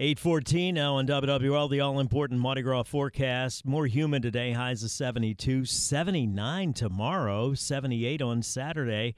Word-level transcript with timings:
814 0.00 0.76
now 0.76 0.94
on 0.94 1.08
WWL, 1.08 1.68
the 1.68 1.80
all 1.80 1.98
important 1.98 2.38
Mardi 2.38 2.62
Gras 2.62 2.84
forecast. 2.84 3.66
More 3.66 3.88
humid 3.88 4.22
today, 4.22 4.52
highs 4.52 4.84
of 4.84 4.92
72, 4.92 5.64
79 5.64 6.72
tomorrow, 6.72 7.52
78 7.52 8.22
on 8.22 8.40
Saturday. 8.40 9.16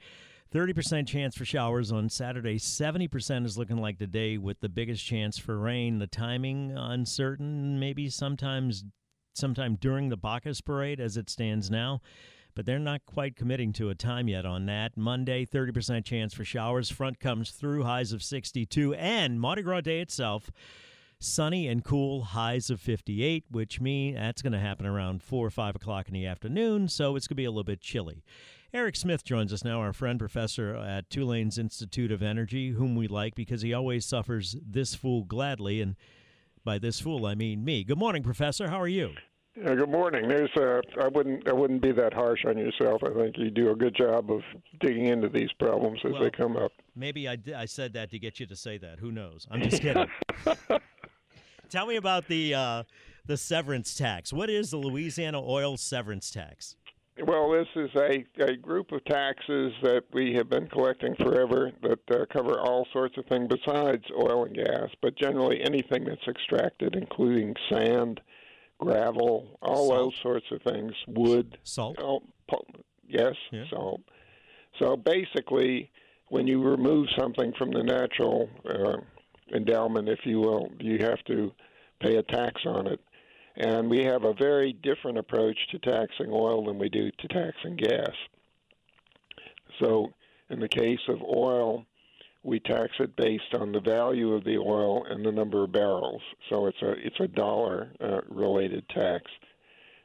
30% 0.51 1.07
chance 1.07 1.35
for 1.37 1.45
showers 1.45 1.91
on 1.91 2.09
Saturday. 2.09 2.57
70% 2.57 3.45
is 3.45 3.59
looking 3.59 3.77
like 3.77 3.99
the 3.99 4.07
day 4.07 4.39
with 4.39 4.59
the 4.61 4.69
biggest 4.69 5.05
chance 5.05 5.37
for 5.37 5.59
rain. 5.59 5.99
The 5.99 6.07
timing 6.07 6.71
uncertain, 6.75 7.79
maybe 7.79 8.09
sometimes 8.09 8.83
sometime 9.35 9.77
during 9.79 10.09
the 10.09 10.17
Bacchus 10.17 10.61
parade 10.61 10.99
as 10.99 11.15
it 11.15 11.29
stands 11.29 11.69
now. 11.69 12.01
But 12.55 12.65
they're 12.65 12.79
not 12.79 13.05
quite 13.05 13.35
committing 13.35 13.73
to 13.73 13.89
a 13.89 13.95
time 13.95 14.27
yet 14.27 14.45
on 14.45 14.65
that. 14.65 14.97
Monday, 14.97 15.45
30% 15.45 16.03
chance 16.05 16.33
for 16.33 16.43
showers. 16.43 16.89
Front 16.89 17.19
comes 17.19 17.51
through, 17.51 17.83
highs 17.83 18.11
of 18.11 18.23
62. 18.23 18.93
And 18.95 19.39
Mardi 19.39 19.61
Gras 19.61 19.81
Day 19.81 20.01
itself, 20.01 20.51
sunny 21.19 21.67
and 21.67 21.83
cool, 21.83 22.23
highs 22.23 22.69
of 22.69 22.81
58, 22.81 23.45
which 23.49 23.79
means 23.79 24.17
that's 24.17 24.41
going 24.41 24.53
to 24.53 24.59
happen 24.59 24.85
around 24.85 25.23
4 25.23 25.45
or 25.45 25.49
5 25.49 25.75
o'clock 25.75 26.07
in 26.07 26.13
the 26.13 26.25
afternoon, 26.25 26.87
so 26.87 27.15
it's 27.15 27.27
going 27.27 27.35
to 27.35 27.41
be 27.41 27.45
a 27.45 27.51
little 27.51 27.63
bit 27.63 27.79
chilly. 27.79 28.23
Eric 28.73 28.95
Smith 28.95 29.23
joins 29.23 29.51
us 29.51 29.63
now, 29.65 29.81
our 29.81 29.91
friend 29.91 30.17
professor 30.17 30.75
at 30.75 31.09
Tulane's 31.09 31.57
Institute 31.57 32.11
of 32.11 32.23
Energy, 32.23 32.69
whom 32.69 32.95
we 32.95 33.07
like 33.07 33.35
because 33.35 33.61
he 33.61 33.73
always 33.73 34.05
suffers 34.05 34.55
this 34.65 34.95
fool 34.95 35.25
gladly. 35.25 35.81
And 35.81 35.97
by 36.63 36.79
this 36.79 36.99
fool, 36.99 37.25
I 37.25 37.35
mean 37.35 37.65
me. 37.65 37.83
Good 37.83 37.97
morning, 37.97 38.23
Professor. 38.23 38.69
How 38.69 38.79
are 38.79 38.87
you? 38.87 39.11
Uh, 39.59 39.75
good 39.75 39.89
morning. 39.89 40.29
There's 40.29 40.49
uh, 40.55 40.79
I 41.03 41.09
wouldn't 41.09 41.47
I 41.47 41.51
wouldn't 41.51 41.81
be 41.81 41.91
that 41.91 42.13
harsh 42.13 42.45
on 42.45 42.57
yourself. 42.57 43.01
I 43.03 43.13
think 43.13 43.37
you 43.37 43.49
do 43.51 43.71
a 43.71 43.75
good 43.75 43.95
job 43.95 44.31
of 44.31 44.41
digging 44.79 45.07
into 45.07 45.27
these 45.27 45.51
problems 45.59 45.99
as 46.05 46.13
Well- 46.13 46.21
they 46.23 46.31
come 46.31 46.55
up. 46.55 46.71
Maybe 46.95 47.27
I, 47.27 47.37
I 47.55 47.65
said 47.65 47.93
that 47.93 48.11
to 48.11 48.19
get 48.19 48.39
you 48.39 48.45
to 48.45 48.55
say 48.55 48.77
that. 48.77 48.99
Who 48.99 49.11
knows? 49.11 49.47
I'm 49.51 49.61
just 49.61 49.81
kidding. 49.81 50.07
Tell 51.69 51.85
me 51.85 51.97
about 51.97 52.27
the 52.29 52.53
uh, 52.53 52.83
the 53.25 53.35
severance 53.35 53.93
tax. 53.95 54.31
What 54.31 54.49
is 54.49 54.71
the 54.71 54.77
Louisiana 54.77 55.41
oil 55.45 55.75
severance 55.75 56.31
tax? 56.31 56.77
Well, 57.27 57.51
this 57.51 57.67
is 57.75 57.89
a, 57.97 58.25
a 58.41 58.55
group 58.55 58.93
of 58.93 59.03
taxes 59.03 59.73
that 59.83 60.03
we 60.13 60.33
have 60.33 60.49
been 60.49 60.67
collecting 60.67 61.13
forever 61.15 61.71
that 61.83 61.99
uh, 62.09 62.25
cover 62.31 62.57
all 62.57 62.87
sorts 62.93 63.17
of 63.17 63.25
things 63.25 63.49
besides 63.49 64.03
oil 64.17 64.45
and 64.45 64.55
gas, 64.55 64.89
but 65.01 65.17
generally 65.17 65.61
anything 65.61 66.05
that's 66.05 66.25
extracted, 66.27 66.95
including 66.95 67.53
sand, 67.69 68.21
gravel, 68.81 69.57
all 69.61 69.87
Salt. 69.87 69.99
those 69.99 70.13
sorts 70.21 70.45
of 70.51 70.61
things, 70.63 70.93
wood, 71.07 71.57
Salt. 71.63 71.97
Oh, 72.01 72.21
po- 72.49 72.65
yes, 73.07 73.35
Yeah. 73.51 73.65
salt. 73.69 74.01
So 74.79 74.97
basically, 74.97 75.91
when 76.29 76.47
you 76.47 76.61
remove 76.61 77.07
something 77.17 77.53
from 77.57 77.71
the 77.71 77.83
natural 77.83 78.49
uh, 78.67 78.97
endowment, 79.55 80.09
if 80.09 80.19
you 80.25 80.39
will, 80.39 80.69
you 80.79 80.97
have 80.99 81.23
to 81.25 81.53
pay 81.99 82.15
a 82.17 82.23
tax 82.23 82.61
on 82.65 82.87
it. 82.87 82.99
And 83.57 83.89
we 83.89 84.03
have 84.05 84.23
a 84.23 84.33
very 84.33 84.73
different 84.73 85.17
approach 85.17 85.57
to 85.71 85.79
taxing 85.79 86.31
oil 86.31 86.65
than 86.65 86.79
we 86.79 86.89
do 86.89 87.11
to 87.11 87.27
taxing 87.27 87.75
gas. 87.75 88.11
So, 89.79 90.13
in 90.49 90.59
the 90.59 90.69
case 90.69 90.99
of 91.09 91.21
oil, 91.21 91.85
we 92.43 92.59
tax 92.59 92.91
it 92.99 93.15
based 93.15 93.53
on 93.53 93.71
the 93.71 93.79
value 93.79 94.33
of 94.33 94.43
the 94.43 94.57
oil 94.57 95.05
and 95.05 95.25
the 95.25 95.31
number 95.31 95.63
of 95.63 95.71
barrels. 95.71 96.21
So 96.49 96.65
it's 96.65 96.81
a 96.81 96.91
it's 96.91 97.19
a 97.19 97.27
dollar 97.27 97.91
uh, 98.01 98.21
related 98.29 98.87
tax. 98.89 99.25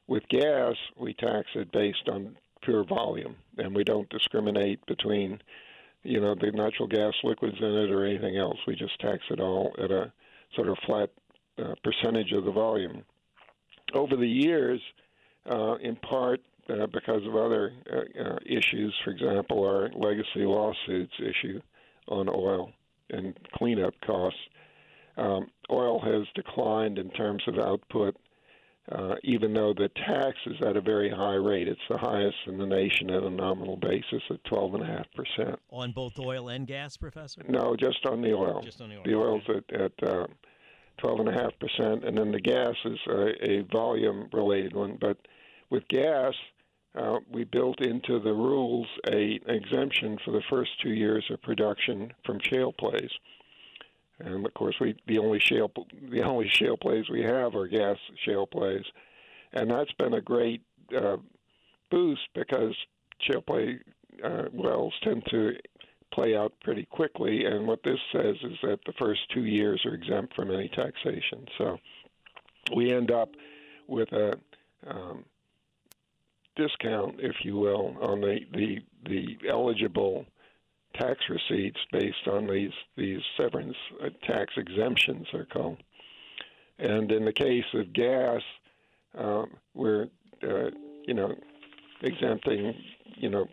With 0.07 0.29
gas, 0.29 0.75
we 0.97 1.15
tax 1.15 1.49
it 1.55 1.73
based 1.73 2.09
on 2.09 2.37
pure 2.63 2.85
volume, 2.85 3.37
and 3.59 3.75
we 3.75 3.85
don't 3.85 4.09
discriminate 4.11 4.85
between, 4.87 5.41
you 6.05 6.21
know, 6.21 6.35
the 6.35 6.53
natural 6.53 6.87
gas 6.87 7.15
liquids 7.25 7.57
in 7.59 7.65
it 7.65 7.91
or 7.91 8.05
anything 8.05 8.37
else. 8.37 8.59
We 8.67 8.77
just 8.77 8.99
tax 9.01 9.23
it 9.31 9.41
all 9.41 9.75
at 9.79 9.91
a 9.91 10.13
sort 10.55 10.69
of 10.69 10.77
flat 10.87 11.11
uh, 11.59 11.75
percentage 11.83 12.33
of 12.33 12.45
the 12.45 12.53
volume. 12.53 13.03
Over 13.95 14.17
the 14.17 14.29
years, 14.29 14.81
uh, 15.51 15.77
in 15.77 15.97
part 15.97 16.41
uh, 16.69 16.87
because 16.87 17.27
of 17.27 17.35
other 17.35 17.73
uh, 17.93 18.23
uh, 18.23 18.39
issues, 18.45 18.95
for 19.05 19.11
example, 19.11 19.65
our 19.65 19.91
legacy 19.95 20.45
lawsuits 20.45 21.15
issue 21.19 21.61
on 22.09 22.29
oil 22.29 22.71
and 23.11 23.39
cleanup 23.55 23.95
costs, 24.05 24.39
um, 25.17 25.47
oil 25.71 26.01
has 26.01 26.27
declined 26.35 26.99
in 26.99 27.11
terms 27.11 27.43
of 27.47 27.59
output 27.59 28.17
uh, 28.93 29.15
even 29.25 29.53
though 29.53 29.75
the 29.75 29.89
tax 30.07 30.37
is 30.47 30.57
at 30.65 30.77
a 30.77 30.81
very 30.81 31.11
high 31.11 31.35
rate. 31.35 31.67
It's 31.67 31.81
the 31.91 31.99
highest 31.99 32.37
in 32.47 32.57
the 32.59 32.67
nation 32.67 33.11
at 33.11 33.23
a 33.25 33.31
nominal 33.31 33.77
basis 33.77 34.23
at 34.31 34.43
12.5%. 34.45 35.57
On 35.71 35.93
both 35.93 36.19
oil 36.19 36.49
and 36.49 36.67
gas, 36.67 36.97
Professor? 36.97 37.43
No, 37.49 37.75
just 37.75 38.07
on 38.07 38.23
the 38.23 38.33
oil. 38.33 38.63
Just 38.63 38.81
on 38.81 38.91
the 38.91 38.97
oil. 38.97 39.03
The 39.05 39.15
oil's 39.15 39.43
at, 39.49 39.81
at 39.81 40.09
uh, 40.09 40.27
12.5%, 41.03 42.07
and 42.07 42.17
then 42.17 42.31
the 42.31 42.41
gas 42.41 42.75
is 42.85 42.99
a, 43.09 43.45
a 43.45 43.63
volume 43.73 44.29
related 44.33 44.75
one. 44.75 44.99
But 45.01 45.19
with 45.71 45.87
gas, 45.89 46.35
uh, 46.97 47.19
we 47.31 47.45
built 47.45 47.81
into 47.81 48.19
the 48.21 48.33
rules 48.33 48.87
a 49.09 49.39
exemption 49.47 50.19
for 50.25 50.31
the 50.31 50.43
first 50.49 50.71
two 50.83 50.93
years 50.93 51.25
of 51.31 51.43
production 51.43 52.13
from 52.25 52.39
shale 52.41 52.73
plays. 52.73 53.11
And 54.19 54.47
of 54.47 54.55
course, 54.55 54.77
we 54.81 54.97
the 55.07 55.19
only 55.19 55.41
shale 55.41 55.71
the 56.11 56.23
only 56.23 56.49
shale 56.49 56.77
plays 56.77 57.11
we 57.11 57.23
have 57.23 57.55
are 57.55 57.69
gas 57.69 57.99
shale 58.25 58.47
plays, 58.47 58.85
and 59.53 59.71
that's 59.71 59.93
been 59.99 60.15
a 60.15 60.23
great 60.23 60.63
uh, 60.97 61.19
boost 61.91 62.23
because 62.35 62.75
shale 63.21 63.43
play 63.43 63.79
uh, 64.25 64.45
wells 64.53 64.95
tend 65.03 65.23
to 65.31 65.53
play 66.13 66.35
out 66.35 66.55
pretty 66.63 66.85
quickly. 66.87 67.45
And 67.45 67.67
what 67.67 67.83
this 67.83 67.99
says 68.11 68.37
is 68.43 68.57
that 68.63 68.79
the 68.87 68.95
first 68.99 69.21
two 69.35 69.45
years 69.45 69.85
are 69.85 69.95
exempt 69.95 70.35
from 70.35 70.51
any 70.51 70.69
taxation. 70.71 71.47
So 71.59 71.77
we 72.75 72.95
end 72.95 73.11
up 73.11 73.29
with 73.87 74.11
a 74.13 74.39
um, 74.87 75.25
discount, 76.57 77.17
if 77.19 77.37
you 77.45 77.57
will, 77.57 77.97
on 78.01 78.21
the, 78.21 78.41
the 78.53 78.79
the 79.05 79.37
eligible 79.49 80.27
tax 80.95 81.21
receipts 81.29 81.79
based 81.93 82.27
on 82.27 82.47
these 82.47 82.73
these 82.97 83.21
severance 83.37 83.77
uh, 84.03 84.09
tax 84.27 84.55
exemptions 84.57 85.27
they're 85.33 85.45
called. 85.45 85.79
And 86.79 87.11
in 87.11 87.25
the 87.25 87.33
case 87.33 87.65
of 87.75 87.93
gas, 87.93 88.43
um, 89.17 89.51
we're 89.75 90.09
uh, 90.43 90.71
you 91.07 91.15
know 91.15 91.35
exempting 92.03 92.75
you 93.17 93.31
know 93.31 93.47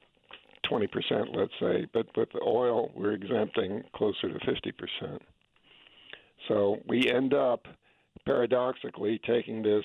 20%, 0.69 1.35
let's 1.35 1.51
say, 1.59 1.85
but 1.94 2.07
with 2.15 2.31
the 2.31 2.41
oil 2.41 2.91
we're 2.95 3.11
exempting 3.11 3.83
closer 3.94 4.31
to 4.31 4.39
50%. 4.39 5.19
So 6.47 6.77
we 6.88 7.11
end 7.11 7.33
up 7.33 7.67
paradoxically 8.25 9.19
taking 9.25 9.61
this 9.61 9.83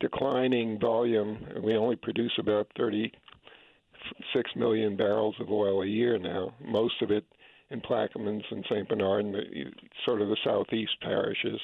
declining 0.00 0.78
volume, 0.78 1.38
we 1.62 1.76
only 1.76 1.96
produce 1.96 2.32
about 2.38 2.68
36 2.76 4.50
million 4.56 4.96
barrels 4.96 5.34
of 5.40 5.50
oil 5.50 5.82
a 5.82 5.86
year 5.86 6.18
now, 6.18 6.54
most 6.64 7.00
of 7.02 7.10
it 7.10 7.24
in 7.70 7.80
Plaquemines 7.80 8.44
and 8.50 8.64
St. 8.70 8.88
Bernard, 8.88 9.24
and 9.24 9.34
the, 9.34 9.64
sort 10.04 10.20
of 10.20 10.28
the 10.28 10.36
southeast 10.44 10.92
parishes. 11.00 11.60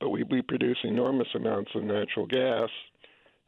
But 0.00 0.10
we, 0.10 0.24
we 0.24 0.42
produce 0.42 0.78
enormous 0.84 1.28
amounts 1.34 1.70
of 1.74 1.84
natural 1.84 2.26
gas, 2.26 2.68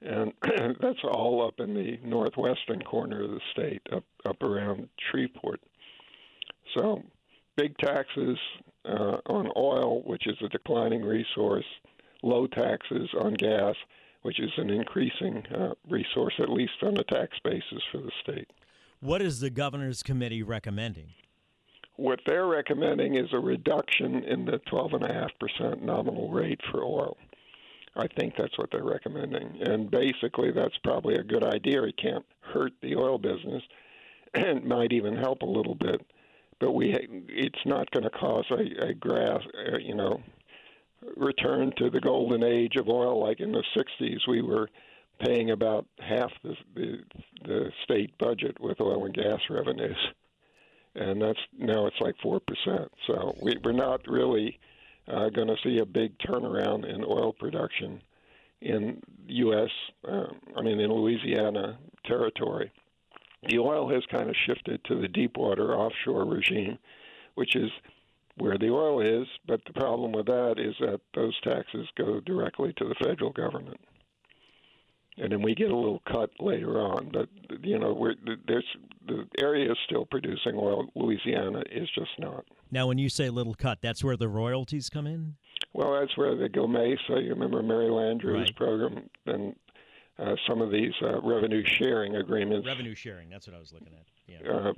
and 0.01 0.33
that's 0.81 1.03
all 1.05 1.47
up 1.47 1.55
in 1.59 1.75
the 1.75 1.99
northwestern 2.05 2.81
corner 2.83 3.25
of 3.25 3.31
the 3.31 3.41
state, 3.53 3.83
up 3.95 4.05
up 4.27 4.43
around 4.43 4.89
Shreveport. 5.11 5.61
So, 6.77 7.03
big 7.57 7.77
taxes 7.79 8.39
uh, 8.85 9.19
on 9.27 9.51
oil, 9.57 10.03
which 10.05 10.27
is 10.27 10.37
a 10.45 10.49
declining 10.49 11.03
resource, 11.03 11.65
low 12.23 12.47
taxes 12.47 13.09
on 13.21 13.35
gas, 13.35 13.75
which 14.23 14.41
is 14.41 14.51
an 14.57 14.71
increasing 14.71 15.45
uh, 15.55 15.75
resource, 15.89 16.35
at 16.39 16.49
least 16.49 16.83
on 16.83 16.97
a 16.97 17.05
tax 17.05 17.39
basis 17.45 17.83
for 17.93 17.99
the 17.99 18.13
state. 18.23 18.51
What 19.01 19.23
is 19.23 19.41
the 19.41 19.51
governor's 19.51 20.03
committee 20.03 20.43
recommending? 20.43 21.15
What 21.97 22.21
they're 22.27 22.47
recommending 22.47 23.17
is 23.17 23.33
a 23.33 23.39
reduction 23.39 24.23
in 24.25 24.45
the 24.45 24.61
12.5% 24.71 25.83
nominal 25.83 26.31
rate 26.31 26.61
for 26.71 26.83
oil. 26.85 27.17
I 27.97 28.07
think 28.07 28.35
that's 28.37 28.57
what 28.57 28.71
they're 28.71 28.85
recommending. 28.85 29.59
And 29.61 29.91
basically, 29.91 30.53
that's 30.53 30.77
probably 30.85 31.17
a 31.17 31.25
good 31.25 31.43
idea. 31.43 31.83
It 31.83 31.97
can't 31.97 32.25
hurt 32.41 32.73
the 32.81 32.95
oil 32.95 33.19
business 33.19 33.63
and 34.35 34.65
might 34.65 34.93
even 34.93 35.17
help 35.17 35.43
a 35.43 35.47
little 35.47 35.75
bit. 35.75 36.01
But 36.61 36.73
we, 36.73 36.95
it's 37.29 37.67
not 37.67 37.91
going 37.91 38.05
to 38.05 38.11
cause 38.11 38.47
a, 38.51 38.89
a 38.89 38.95
grass, 38.95 39.43
uh, 39.73 39.79
you 39.79 39.95
know, 39.95 40.21
return 41.17 41.73
to 41.79 41.91
the 41.91 42.01
golden 42.01 42.43
age 42.43 42.77
of 42.77 42.89
oil. 42.89 43.23
Like 43.23 43.41
in 43.41 43.53
the 43.53 43.65
60s, 43.77 44.27
we 44.29 44.43
were 44.43 44.69
paying 45.21 45.51
about 45.51 45.87
half 45.99 46.31
the, 46.43 46.55
the, 46.75 46.99
the 47.45 47.73
state 47.85 48.17
budget 48.19 48.59
with 48.61 48.81
oil 48.81 49.05
and 49.05 49.15
gas 49.15 49.41
revenues. 49.51 49.97
And 50.95 51.21
that's 51.21 51.39
now 51.57 51.87
it's 51.87 52.01
like 52.01 52.17
4%. 52.25 52.41
So 53.07 53.37
we, 53.43 53.57
we're 53.63 53.73
not 53.73 54.07
really 54.07 54.59
uh, 55.07 55.29
going 55.31 55.49
to 55.49 55.57
see 55.63 55.79
a 55.79 55.87
big 55.87 56.19
turnaround 56.19 56.89
in 56.89 57.05
oil 57.05 57.33
production 57.33 58.03
in 58.61 59.01
U.S. 59.29 59.71
Uh, 60.07 60.27
I 60.57 60.63
mean, 60.63 60.81
in 60.81 60.93
Louisiana 60.93 61.79
territory. 62.05 62.73
The 63.49 63.59
oil 63.59 63.89
has 63.91 64.03
kind 64.11 64.29
of 64.29 64.35
shifted 64.47 64.83
to 64.85 65.01
the 65.01 65.07
deepwater 65.07 65.75
offshore 65.77 66.25
regime, 66.25 66.79
which 67.37 67.55
is 67.55 67.71
where 68.39 68.59
the 68.59 68.71
oil 68.71 69.01
is. 69.01 69.27
But 69.47 69.61
the 69.67 69.73
problem 69.73 70.13
with 70.13 70.27
that 70.27 70.55
is 70.59 70.75
that 70.81 71.01
those 71.15 71.39
taxes 71.43 71.87
go 71.97 72.21
directly 72.21 72.73
to 72.79 72.85
the 72.89 72.95
federal 73.05 73.31
government 73.33 73.79
and 75.21 75.33
then 75.33 75.43
we 75.43 75.55
get 75.55 75.71
a 75.71 75.77
little 75.77 76.03
cut 76.11 76.31
later 76.39 76.81
on. 76.81 77.11
But 77.13 77.29
you 77.63 77.79
know, 77.79 77.93
we're, 77.93 78.15
there's 78.47 78.65
the 79.07 79.27
area 79.39 79.71
is 79.71 79.79
still 79.87 80.05
producing 80.05 80.55
oil. 80.55 80.87
Louisiana 80.95 81.63
is 81.71 81.89
just 81.95 82.11
not. 82.19 82.45
Now, 82.71 82.87
when 82.87 82.99
you 82.99 83.09
say 83.09 83.31
little 83.31 83.55
cut, 83.55 83.79
that's 83.83 84.05
where 84.05 84.17
the 84.17 84.29
royalties 84.29 84.89
come 84.91 85.07
in. 85.07 85.37
Well, 85.73 85.99
that's 85.99 86.17
where 86.17 86.35
the 86.37 86.49
GOMESA. 86.49 87.25
You 87.25 87.31
remember 87.31 87.63
Mary 87.63 87.87
Landrieu's 87.91 88.49
Right. 88.49 88.57
program 88.57 89.09
and 89.27 89.57
uh, 90.19 90.35
some 90.49 90.61
of 90.61 90.71
these 90.71 90.93
uh, 91.03 91.21
revenue 91.23 91.65
sharing 91.65 92.17
agreements 92.17 92.67
Revenue 92.67 92.95
sharing. 92.95 93.29
That's 93.29 93.47
what 93.47 93.57
I 93.57 93.61
was 93.61 93.73
looking 93.73 93.93
at. 93.95 94.07
Yeah. 94.27 94.51
uh, 94.53 94.73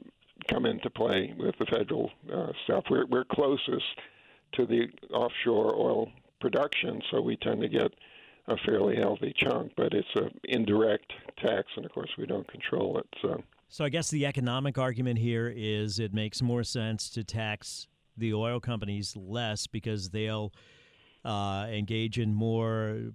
come 0.49 0.67
into 0.67 0.91
play 0.91 1.35
with 1.39 1.55
the 1.59 1.67
federal 1.67 2.11
uh, 2.33 2.53
stuff. 2.65 2.85
We're, 2.91 3.07
we're 3.07 3.25
closest 3.25 3.85
to 4.53 4.67
the 4.67 4.89
offshore 5.13 5.75
oil 5.77 6.09
production, 6.41 7.01
so 7.11 7.21
we 7.21 7.37
tend 7.37 7.61
to 7.61 7.69
get 7.69 7.93
a 8.49 8.57
fairly 8.65 8.97
healthy 8.97 9.33
chunk, 9.37 9.73
but 9.77 9.93
it's 9.93 10.09
an 10.17 10.31
indirect 10.45 11.13
tax, 11.39 11.69
and 11.77 11.85
of 11.85 11.93
course 11.93 12.11
we 12.19 12.27
don't 12.27 12.49
control 12.49 12.99
it. 12.99 13.07
So 13.23 13.43
So 13.69 13.85
I 13.85 13.89
guess 13.89 14.11
the 14.11 14.27
economic 14.27 14.79
argument 14.79 15.19
here 15.19 15.53
is 15.55 15.99
it 15.99 16.13
makes 16.13 16.43
more 16.43 16.65
sense 16.65 17.11
to 17.11 17.23
tax 17.23 17.87
the 18.17 18.35
oil 18.35 18.59
companies 18.59 19.17
less 19.17 19.67
because 19.67 20.11
they'll 20.11 20.53
uh, 21.25 21.67
engage 21.71 22.19
in 22.19 22.35
more 22.35 23.13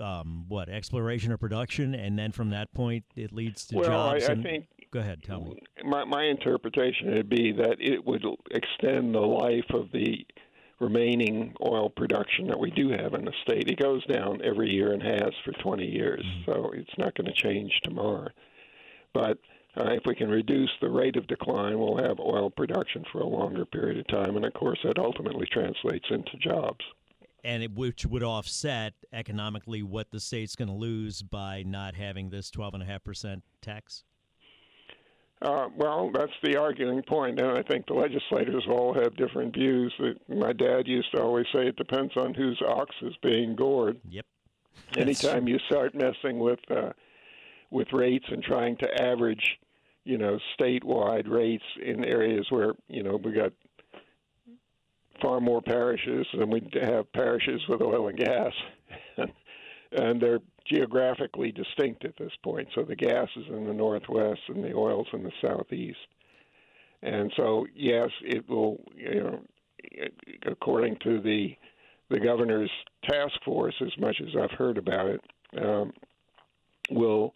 um, 0.00 0.44
what 0.48 0.68
exploration 0.68 1.32
or 1.32 1.36
production, 1.36 1.94
and 1.94 2.18
then 2.18 2.32
from 2.32 2.50
that 2.50 2.72
point 2.72 3.04
it 3.14 3.32
leads 3.32 3.66
to 3.66 3.76
well, 3.76 4.08
I, 4.08 4.18
jobs. 4.18 4.28
I 4.28 4.32
and, 4.32 4.42
think 4.42 4.66
go 4.96 5.00
ahead, 5.00 5.22
tell 5.22 5.42
me. 5.42 5.58
my 5.84 6.04
my 6.04 6.24
interpretation 6.24 7.14
would 7.14 7.28
be 7.28 7.52
that 7.52 7.76
it 7.80 8.04
would 8.06 8.24
extend 8.50 9.14
the 9.14 9.20
life 9.20 9.68
of 9.70 9.90
the 9.92 10.26
remaining 10.80 11.54
oil 11.66 11.90
production 11.90 12.46
that 12.46 12.58
we 12.58 12.70
do 12.70 12.90
have 12.90 13.14
in 13.14 13.24
the 13.24 13.32
state. 13.42 13.68
It 13.68 13.78
goes 13.78 14.04
down 14.06 14.40
every 14.42 14.70
year 14.70 14.92
and 14.92 15.02
has 15.02 15.32
for 15.44 15.52
20 15.62 15.86
years, 15.86 16.24
so 16.44 16.70
it's 16.74 16.98
not 16.98 17.14
going 17.14 17.26
to 17.26 17.32
change 17.32 17.72
tomorrow. 17.82 18.28
But 19.14 19.38
uh, 19.78 19.92
if 19.92 20.02
we 20.04 20.14
can 20.14 20.28
reduce 20.28 20.70
the 20.80 20.90
rate 20.90 21.16
of 21.16 21.26
decline, 21.26 21.78
we'll 21.78 21.96
have 21.98 22.18
oil 22.18 22.50
production 22.50 23.04
for 23.10 23.20
a 23.20 23.26
longer 23.26 23.64
period 23.64 23.98
of 23.98 24.06
time, 24.08 24.36
and 24.36 24.44
of 24.44 24.54
course 24.54 24.78
that 24.84 24.98
ultimately 24.98 25.46
translates 25.50 26.06
into 26.10 26.36
jobs. 26.38 26.84
And 27.44 27.62
it, 27.62 27.72
which 27.72 28.04
would 28.04 28.22
offset 28.22 28.94
economically 29.12 29.82
what 29.82 30.10
the 30.10 30.20
state's 30.20 30.56
going 30.56 30.68
to 30.68 30.74
lose 30.74 31.22
by 31.22 31.64
not 31.66 31.94
having 31.94 32.30
this 32.30 32.50
twelve 32.50 32.74
and 32.74 32.82
a 32.82 32.86
half 32.86 33.04
percent 33.04 33.44
tax. 33.62 34.04
Uh, 35.42 35.68
well, 35.76 36.10
that's 36.14 36.32
the 36.42 36.56
arguing 36.56 37.02
point, 37.02 37.38
and 37.38 37.58
I 37.58 37.62
think 37.62 37.86
the 37.86 37.94
legislators 37.94 38.64
all 38.70 38.94
have 38.94 39.16
different 39.16 39.54
views. 39.54 39.92
My 40.28 40.52
dad 40.52 40.86
used 40.86 41.12
to 41.14 41.22
always 41.22 41.44
say 41.52 41.66
it 41.66 41.76
depends 41.76 42.12
on 42.16 42.32
whose 42.32 42.60
ox 42.66 42.94
is 43.02 43.14
being 43.22 43.54
gored. 43.54 44.00
Yep. 44.08 44.24
Anytime 44.96 45.46
you 45.46 45.58
start 45.66 45.94
messing 45.94 46.38
with 46.38 46.60
uh, 46.70 46.90
with 47.70 47.88
rates 47.92 48.24
and 48.30 48.42
trying 48.42 48.76
to 48.78 49.02
average, 49.02 49.58
you 50.04 50.16
know, 50.16 50.38
statewide 50.58 51.28
rates 51.28 51.64
in 51.84 52.04
areas 52.04 52.46
where 52.50 52.72
you 52.88 53.02
know 53.02 53.16
we 53.22 53.32
got 53.32 53.52
far 55.20 55.40
more 55.40 55.60
parishes 55.60 56.26
than 56.38 56.50
we 56.50 56.66
have 56.82 57.12
parishes 57.12 57.60
with 57.68 57.82
oil 57.82 58.08
and 58.08 58.18
gas, 58.18 58.52
and 59.92 60.20
they're 60.20 60.40
geographically 60.68 61.52
distinct 61.52 62.04
at 62.04 62.16
this 62.16 62.32
point. 62.42 62.68
So 62.74 62.82
the 62.82 62.96
gas 62.96 63.28
is 63.36 63.46
in 63.48 63.66
the 63.66 63.72
northwest 63.72 64.40
and 64.48 64.62
the 64.62 64.74
oil's 64.74 65.08
in 65.12 65.22
the 65.22 65.32
southeast. 65.40 65.98
And 67.02 67.32
so, 67.36 67.66
yes, 67.74 68.10
it 68.22 68.48
will, 68.48 68.82
you 68.96 69.14
know, 69.14 69.40
according 70.46 70.96
to 71.04 71.20
the 71.20 71.56
the 72.08 72.20
governor's 72.20 72.70
task 73.02 73.34
force, 73.44 73.74
as 73.80 73.90
much 73.98 74.20
as 74.20 74.28
I've 74.40 74.56
heard 74.56 74.78
about 74.78 75.06
it, 75.06 75.20
um, 75.60 75.92
will 76.88 77.34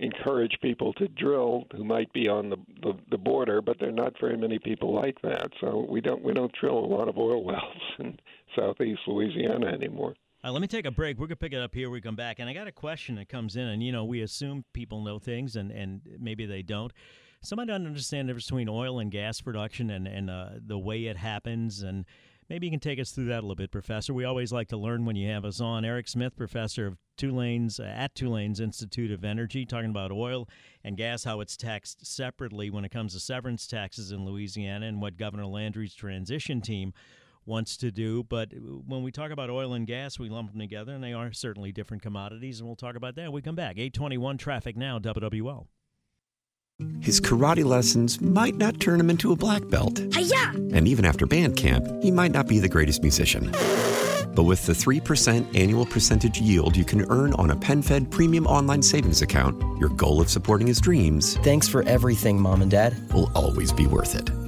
encourage 0.00 0.58
people 0.60 0.92
to 0.94 1.08
drill 1.08 1.64
who 1.74 1.84
might 1.84 2.12
be 2.12 2.28
on 2.28 2.50
the, 2.50 2.56
the 2.82 2.94
the 3.10 3.18
border, 3.18 3.60
but 3.60 3.78
there 3.78 3.88
are 3.88 3.92
not 3.92 4.18
very 4.20 4.36
many 4.36 4.58
people 4.58 4.94
like 4.94 5.20
that. 5.22 5.50
So 5.60 5.86
we 5.88 6.00
don't 6.00 6.22
we 6.22 6.32
don't 6.32 6.52
drill 6.52 6.78
a 6.78 6.86
lot 6.86 7.08
of 7.08 7.18
oil 7.18 7.42
wells 7.42 7.82
in 7.98 8.18
southeast 8.54 9.00
Louisiana 9.06 9.66
anymore. 9.66 10.14
Uh, 10.44 10.52
let 10.52 10.62
me 10.62 10.68
take 10.68 10.86
a 10.86 10.90
break. 10.90 11.18
We're 11.18 11.26
going 11.26 11.30
to 11.30 11.36
pick 11.36 11.52
it 11.52 11.60
up 11.60 11.74
here. 11.74 11.90
We 11.90 12.00
come 12.00 12.14
back. 12.14 12.38
And 12.38 12.48
I 12.48 12.52
got 12.52 12.68
a 12.68 12.72
question 12.72 13.16
that 13.16 13.28
comes 13.28 13.56
in. 13.56 13.66
And, 13.66 13.82
you 13.82 13.90
know, 13.90 14.04
we 14.04 14.22
assume 14.22 14.64
people 14.72 15.02
know 15.02 15.18
things, 15.18 15.56
and, 15.56 15.72
and 15.72 16.00
maybe 16.20 16.46
they 16.46 16.62
don't. 16.62 16.92
Somebody 17.42 17.68
doesn't 17.68 17.86
understand 17.86 18.28
the 18.28 18.32
difference 18.32 18.46
between 18.46 18.68
oil 18.68 19.00
and 19.00 19.10
gas 19.10 19.40
production 19.40 19.90
and, 19.90 20.06
and 20.06 20.30
uh, 20.30 20.50
the 20.64 20.78
way 20.78 21.06
it 21.06 21.16
happens. 21.16 21.82
And 21.82 22.04
maybe 22.48 22.66
you 22.66 22.70
can 22.70 22.78
take 22.78 23.00
us 23.00 23.10
through 23.10 23.26
that 23.26 23.38
a 23.38 23.42
little 23.42 23.56
bit, 23.56 23.72
Professor. 23.72 24.14
We 24.14 24.24
always 24.24 24.52
like 24.52 24.68
to 24.68 24.76
learn 24.76 25.04
when 25.04 25.16
you 25.16 25.28
have 25.28 25.44
us 25.44 25.60
on. 25.60 25.84
Eric 25.84 26.06
Smith, 26.06 26.36
Professor 26.36 26.86
of 26.86 26.98
Tulane's, 27.16 27.80
uh, 27.80 27.84
at 27.84 28.14
Tulane's 28.14 28.60
Institute 28.60 29.10
of 29.10 29.24
Energy, 29.24 29.66
talking 29.66 29.90
about 29.90 30.12
oil 30.12 30.48
and 30.84 30.96
gas, 30.96 31.24
how 31.24 31.40
it's 31.40 31.56
taxed 31.56 32.06
separately 32.06 32.70
when 32.70 32.84
it 32.84 32.92
comes 32.92 33.12
to 33.14 33.20
severance 33.20 33.66
taxes 33.66 34.12
in 34.12 34.24
Louisiana, 34.24 34.86
and 34.86 35.02
what 35.02 35.16
Governor 35.16 35.46
Landry's 35.46 35.94
transition 35.94 36.60
team 36.60 36.92
wants 37.48 37.76
to 37.78 37.90
do. 37.90 38.22
But 38.22 38.52
when 38.86 39.02
we 39.02 39.10
talk 39.10 39.32
about 39.32 39.50
oil 39.50 39.72
and 39.72 39.86
gas, 39.86 40.18
we 40.18 40.28
lump 40.28 40.52
them 40.52 40.60
together, 40.60 40.92
and 40.92 41.02
they 41.02 41.14
are 41.14 41.32
certainly 41.32 41.72
different 41.72 42.02
commodities, 42.02 42.60
and 42.60 42.68
we'll 42.68 42.76
talk 42.76 42.94
about 42.94 43.16
that 43.16 43.24
when 43.24 43.32
we 43.32 43.42
come 43.42 43.56
back. 43.56 43.78
821 43.78 44.38
traffic 44.38 44.76
now, 44.76 44.98
WWL. 44.98 45.66
His 47.00 47.20
karate 47.20 47.64
lessons 47.64 48.20
might 48.20 48.54
not 48.54 48.78
turn 48.78 49.00
him 49.00 49.10
into 49.10 49.32
a 49.32 49.36
black 49.36 49.68
belt. 49.68 49.98
Hiya! 50.14 50.52
And 50.72 50.86
even 50.86 51.04
after 51.04 51.26
band 51.26 51.56
camp, 51.56 51.84
he 52.00 52.12
might 52.12 52.30
not 52.30 52.46
be 52.46 52.60
the 52.60 52.68
greatest 52.68 53.02
musician. 53.02 53.50
But 54.36 54.44
with 54.44 54.64
the 54.66 54.72
3% 54.72 55.58
annual 55.58 55.84
percentage 55.84 56.40
yield 56.40 56.76
you 56.76 56.84
can 56.84 57.10
earn 57.10 57.32
on 57.34 57.50
a 57.50 57.56
PenFed 57.56 58.12
premium 58.12 58.46
online 58.46 58.82
savings 58.82 59.22
account, 59.22 59.60
your 59.80 59.88
goal 59.88 60.20
of 60.20 60.30
supporting 60.30 60.68
his 60.68 60.80
dreams 60.80 61.36
Thanks 61.38 61.66
for 61.66 61.82
everything, 61.82 62.40
Mom 62.40 62.62
and 62.62 62.70
Dad. 62.70 63.12
will 63.12 63.32
always 63.34 63.72
be 63.72 63.88
worth 63.88 64.14
it. 64.14 64.47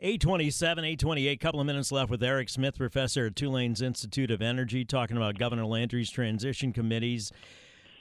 827, 0.00 0.84
828, 0.84 1.40
couple 1.40 1.58
of 1.58 1.66
minutes 1.66 1.90
left 1.90 2.08
with 2.08 2.22
Eric 2.22 2.48
Smith, 2.48 2.78
professor 2.78 3.26
at 3.26 3.34
Tulane's 3.34 3.82
Institute 3.82 4.30
of 4.30 4.40
Energy, 4.40 4.84
talking 4.84 5.16
about 5.16 5.40
Governor 5.40 5.66
Landry's 5.66 6.08
transition 6.08 6.72
committee's 6.72 7.32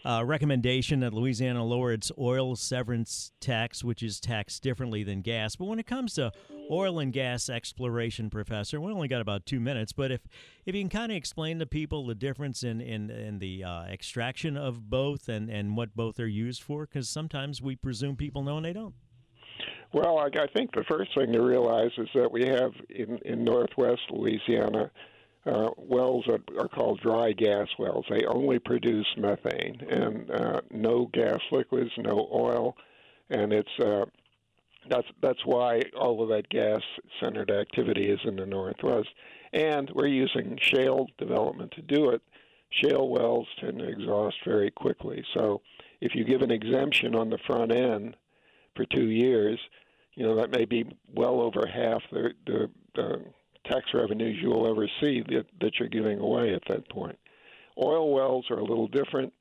uh, 0.05 0.23
recommendation 0.23 0.99
that 0.99 1.11
Louisiana 1.11 1.65
lower 1.65 1.91
its 1.91 2.11
oil 2.19 2.55
severance 2.55 3.31
tax, 3.39 3.83
which 3.83 4.03
is 4.03 4.19
taxed 4.19 4.61
differently 4.61 5.03
than 5.03 5.21
gas. 5.21 5.55
But 5.55 5.65
when 5.65 5.79
it 5.79 5.87
comes 5.87 6.13
to 6.13 6.31
oil 6.69 6.99
and 6.99 7.11
gas 7.11 7.49
exploration, 7.49 8.29
professor, 8.29 8.79
we 8.79 8.91
only 8.91 9.07
got 9.07 9.21
about 9.21 9.47
two 9.47 9.59
minutes. 9.59 9.91
But 9.91 10.11
if 10.11 10.21
if 10.67 10.75
you 10.75 10.81
can 10.81 10.89
kind 10.89 11.11
of 11.11 11.15
explain 11.17 11.57
to 11.57 11.65
people 11.65 12.05
the 12.05 12.13
difference 12.13 12.61
in 12.61 12.79
in, 12.79 13.09
in 13.09 13.39
the 13.39 13.63
uh, 13.63 13.85
extraction 13.85 14.55
of 14.55 14.87
both 14.87 15.27
and 15.27 15.49
and 15.49 15.75
what 15.75 15.95
both 15.95 16.19
are 16.19 16.27
used 16.27 16.61
for, 16.61 16.85
because 16.85 17.09
sometimes 17.09 17.59
we 17.59 17.75
presume 17.75 18.15
people 18.15 18.43
know 18.43 18.57
and 18.57 18.65
they 18.67 18.73
don't. 18.73 18.93
Well, 19.93 20.17
I, 20.19 20.25
I 20.25 20.47
think 20.53 20.73
the 20.73 20.83
first 20.83 21.11
thing 21.15 21.31
to 21.33 21.41
realize 21.41 21.91
is 21.97 22.09
that 22.13 22.31
we 22.31 22.45
have 22.45 22.71
in, 22.89 23.17
in 23.19 23.43
northwest 23.43 24.01
Louisiana 24.11 24.91
uh, 25.45 25.69
wells 25.77 26.25
that 26.27 26.41
are 26.59 26.67
called 26.67 26.99
dry 27.01 27.31
gas 27.31 27.67
wells. 27.79 28.05
They 28.09 28.25
only 28.25 28.59
produce 28.59 29.07
methane 29.17 29.79
and 29.89 30.29
uh, 30.29 30.61
no 30.71 31.09
gas 31.13 31.39
liquids, 31.51 31.91
no 31.97 32.27
oil, 32.33 32.75
and 33.29 33.53
it's 33.53 33.79
uh, 33.79 34.05
that's 34.89 35.07
that's 35.21 35.45
why 35.45 35.81
all 35.97 36.21
of 36.21 36.29
that 36.29 36.49
gas-centered 36.49 37.51
activity 37.51 38.09
is 38.09 38.19
in 38.25 38.35
the 38.35 38.45
northwest. 38.45 39.09
And 39.53 39.89
we're 39.93 40.07
using 40.07 40.57
shale 40.61 41.07
development 41.17 41.71
to 41.71 41.81
do 41.81 42.09
it. 42.09 42.21
Shale 42.83 43.07
wells 43.07 43.47
tend 43.61 43.79
to 43.79 43.87
exhaust 43.87 44.35
very 44.45 44.71
quickly, 44.71 45.23
so 45.33 45.61
if 46.01 46.13
you 46.13 46.25
give 46.25 46.41
an 46.41 46.51
exemption 46.51 47.15
on 47.15 47.29
the 47.29 47.39
front 47.47 47.71
end 47.71 48.17
for 48.77 48.85
two 48.85 49.09
years, 49.09 49.59
you 50.15 50.23
know 50.23 50.35
that 50.35 50.51
may 50.51 50.65
be 50.65 50.85
well 51.13 51.41
over 51.41 51.67
half 51.67 52.01
the, 52.11 52.29
the, 52.45 52.69
the 52.95 53.21
tax 53.65 53.85
revenues 53.93 54.37
you 54.41 54.49
will 54.49 54.69
ever 54.69 54.87
see 55.01 55.21
that, 55.27 55.45
that 55.59 55.71
you're 55.79 55.89
giving 55.89 56.19
away 56.19 56.53
at 56.53 56.63
that 56.69 56.89
point. 56.89 57.17
Oil 57.77 58.13
wells 58.13 58.45
are 58.49 58.59
a 58.59 58.63
little 58.63 58.87
different. 58.87 59.33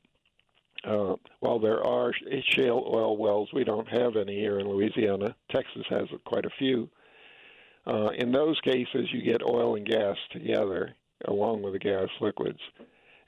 Uh, 0.84 1.14
while 1.40 1.58
there 1.58 1.84
are 1.86 2.12
shale 2.50 2.90
oil 2.94 3.16
wells, 3.16 3.48
we 3.52 3.64
don't 3.64 3.88
have 3.88 4.16
any 4.16 4.36
here 4.36 4.58
in 4.58 4.68
Louisiana. 4.68 5.34
Texas 5.50 5.84
has 5.88 6.06
quite 6.24 6.44
a 6.44 6.50
few. 6.58 6.88
Uh, 7.86 8.08
in 8.18 8.32
those 8.32 8.60
cases, 8.60 9.08
you 9.12 9.22
get 9.22 9.42
oil 9.48 9.76
and 9.76 9.86
gas 9.86 10.16
together 10.32 10.94
along 11.26 11.62
with 11.62 11.72
the 11.72 11.78
gas 11.78 12.08
liquids, 12.20 12.60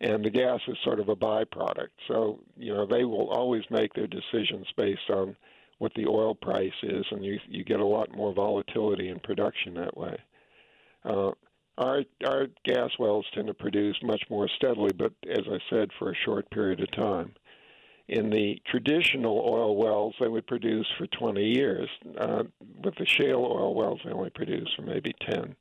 and 0.00 0.25
the 0.25 0.31
gas 0.31 0.61
is 0.69 0.77
sort 0.85 1.00
of 1.00 1.09
a 1.09 1.17
byproduct. 1.17 1.88
So 2.07 2.41
you 2.57 2.75
know 2.75 2.87
they 2.87 3.05
will 3.05 3.31
always 3.31 3.62
make 3.71 3.95
their 3.95 4.07
decisions 4.07 4.67
based 4.77 5.09
on 5.11 5.35
what 5.78 5.92
the 5.94 6.06
oil 6.06 6.35
price 6.35 6.73
is, 6.82 7.04
and 7.11 7.25
you 7.25 7.38
you 7.49 7.64
get 7.64 7.80
a 7.80 7.87
lot 7.87 8.14
more 8.14 8.32
volatility 8.35 9.08
in 9.08 9.18
production 9.20 9.75
that 9.75 9.97
way. 9.97 10.16
Uh, 11.04 11.30
our 11.78 12.02
our 12.26 12.47
gas 12.64 12.90
wells 12.99 13.26
tend 13.35 13.47
to 13.47 13.54
produce 13.54 13.97
much 14.02 14.23
more 14.28 14.49
steadily, 14.56 14.90
but 14.97 15.12
as 15.30 15.44
I 15.50 15.58
said, 15.70 15.90
for 15.99 16.11
a 16.11 16.16
short 16.25 16.50
period 16.50 16.80
of 16.80 16.90
time. 16.92 17.35
In 18.08 18.30
the 18.30 18.58
traditional 18.66 19.38
oil 19.38 19.76
wells, 19.76 20.14
they 20.18 20.28
would 20.28 20.47
produce 20.47 20.87
for 20.97 21.06
20 21.06 21.44
years. 21.44 21.90
Uh, 22.18 22.44
with 22.82 22.94
the 22.97 23.04
shale 23.04 23.44
oil 23.44 23.75
wells, 23.75 24.00
they 24.02 24.12
only 24.12 24.30
produce 24.30 24.73
for 24.75 24.80
maybe 24.80 25.12
10. 25.28 25.54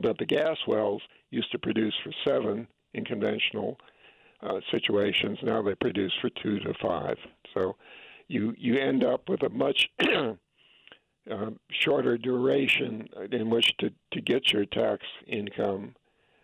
But 0.00 0.16
the 0.18 0.26
gas 0.26 0.56
wells 0.68 1.02
used 1.30 1.50
to 1.50 1.58
produce 1.58 1.94
for 2.04 2.12
seven 2.24 2.68
in 2.94 3.04
conventional 3.04 3.78
uh, 4.42 4.60
situations. 4.70 5.38
Now 5.42 5.60
they 5.60 5.74
produce 5.74 6.12
for 6.20 6.30
two 6.30 6.60
to 6.60 6.72
five. 6.80 7.16
So 7.52 7.74
you 8.30 8.54
you 8.56 8.78
end 8.78 9.04
up 9.04 9.28
with 9.28 9.42
a 9.42 9.48
much 9.48 9.88
uh, 10.08 11.50
shorter 11.70 12.16
duration 12.16 13.08
in 13.32 13.50
which 13.50 13.76
to, 13.78 13.90
to 14.12 14.20
get 14.20 14.52
your 14.52 14.64
tax 14.66 15.04
income 15.26 15.94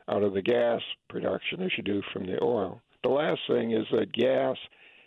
out 0.09 0.23
of 0.23 0.35
the 0.35 0.43
gas 0.43 0.81
production 1.09 1.63
as 1.63 1.71
you 1.77 1.83
do 1.83 2.03
from 2.13 2.27
the 2.27 2.43
oil. 2.43 2.81
The 3.03 3.09
last 3.11 3.41
thing 3.49 3.73
is 3.73 3.87
that 3.93 4.13
gas 4.13 4.57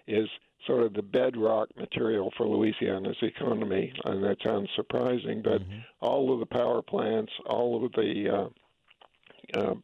is 0.07 0.27
sort 0.65 0.83
of 0.83 0.93
the 0.93 1.01
bedrock 1.01 1.69
material 1.77 2.31
for 2.38 2.45
Louisiana's 2.48 3.17
economy, 3.21 3.93
and 4.05 4.24
that 4.24 4.38
sounds 4.43 4.69
surprising, 4.75 5.41
but 5.41 5.62
mm-hmm. 5.62 5.79
all 6.01 6.33
of 6.33 6.39
the 6.39 6.45
power 6.45 6.81
plants, 6.81 7.31
all 7.45 7.86
of 7.86 7.91
the 7.93 8.50
uh, 9.55 9.59
uh, 9.59 9.75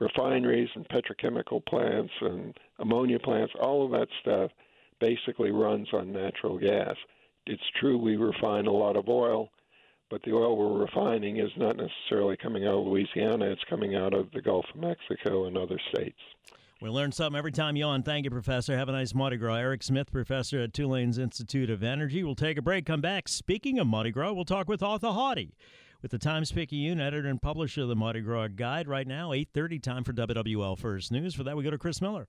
refineries 0.00 0.68
and 0.74 0.88
petrochemical 0.88 1.64
plants 1.66 2.12
and 2.20 2.56
ammonia 2.78 3.18
plants, 3.18 3.52
all 3.60 3.84
of 3.84 3.92
that 3.92 4.08
stuff 4.20 4.50
basically 5.02 5.50
runs 5.50 5.88
on 5.92 6.12
natural 6.12 6.58
gas. 6.58 6.94
It's 7.46 7.62
true 7.80 7.98
we 7.98 8.16
refine 8.16 8.66
a 8.66 8.72
lot 8.72 8.96
of 8.96 9.08
oil, 9.08 9.48
but 10.08 10.22
the 10.22 10.32
oil 10.32 10.56
we're 10.56 10.84
refining 10.84 11.38
is 11.38 11.50
not 11.56 11.76
necessarily 11.76 12.36
coming 12.36 12.64
out 12.64 12.78
of 12.78 12.86
Louisiana, 12.86 13.46
it's 13.46 13.64
coming 13.68 13.96
out 13.96 14.14
of 14.14 14.30
the 14.32 14.40
Gulf 14.40 14.64
of 14.72 14.80
Mexico 14.80 15.46
and 15.46 15.58
other 15.58 15.80
states. 15.92 16.18
We 16.80 16.88
learn 16.88 17.10
something 17.10 17.36
every 17.36 17.52
time 17.52 17.74
you 17.76 17.84
on. 17.84 18.04
Thank 18.04 18.24
you, 18.24 18.30
Professor. 18.30 18.76
Have 18.76 18.88
a 18.88 18.92
nice 18.92 19.14
Mardi 19.14 19.36
Gras. 19.36 19.56
Eric 19.56 19.82
Smith, 19.82 20.10
Professor 20.12 20.60
at 20.60 20.72
Tulane's 20.72 21.18
Institute 21.18 21.70
of 21.70 21.82
Energy. 21.82 22.22
We'll 22.22 22.34
take 22.34 22.56
a 22.56 22.62
break, 22.62 22.86
come 22.86 23.00
back. 23.00 23.28
Speaking 23.28 23.80
of 23.80 23.88
Mardi 23.88 24.12
Gras, 24.12 24.32
we'll 24.32 24.44
talk 24.44 24.68
with 24.68 24.82
Arthur 24.82 25.12
Hardy 25.12 25.54
with 26.00 26.10
the 26.10 26.18
Times 26.18 26.50
Picayune, 26.52 27.00
editor 27.00 27.28
and 27.28 27.40
publisher 27.40 27.82
of 27.82 27.88
the 27.88 27.96
Mardi 27.96 28.20
Gras 28.20 28.48
Guide. 28.48 28.88
Right 28.88 29.06
now, 29.06 29.30
8.30 29.30 29.82
time 29.82 30.04
for 30.04 30.12
WWL 30.12 30.78
First 30.78 31.12
News. 31.12 31.34
For 31.34 31.44
that, 31.44 31.56
we 31.56 31.64
go 31.64 31.70
to 31.70 31.78
Chris 31.78 32.00
Miller. 32.00 32.28